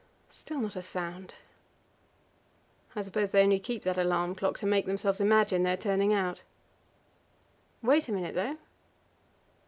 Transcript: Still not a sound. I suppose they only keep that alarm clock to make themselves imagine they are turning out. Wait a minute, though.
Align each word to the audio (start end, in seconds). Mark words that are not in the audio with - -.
Still 0.31 0.57
not 0.61 0.75
a 0.75 0.81
sound. 0.81 1.35
I 2.95 3.03
suppose 3.03 3.29
they 3.29 3.43
only 3.43 3.59
keep 3.59 3.83
that 3.83 3.99
alarm 3.99 4.33
clock 4.33 4.57
to 4.57 4.65
make 4.65 4.87
themselves 4.87 5.19
imagine 5.21 5.61
they 5.61 5.73
are 5.73 5.77
turning 5.77 6.11
out. 6.11 6.41
Wait 7.83 8.09
a 8.09 8.11
minute, 8.11 8.33
though. 8.33 8.57